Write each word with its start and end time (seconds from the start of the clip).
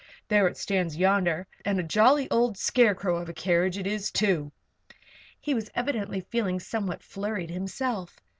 There 0.29 0.47
it 0.47 0.57
stands 0.57 0.97
yonder 0.97 1.45
and 1.63 1.79
a 1.79 1.83
jolly 1.83 2.27
old 2.31 2.57
scarecrow 2.57 3.17
of 3.17 3.29
a 3.29 3.35
carriage 3.35 3.77
it 3.77 3.85
is, 3.85 4.09
too!" 4.09 4.51
He 5.39 5.53
was 5.53 5.69
evidently 5.75 6.21
feeling 6.21 6.59
somewhat 6.59 7.03
flurried 7.03 7.51
himself. 7.51 8.19